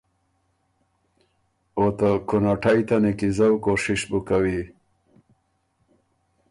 [1.77, 4.59] او ته کُونَټئ ته نیکیزؤ کوشش بُو کوی۔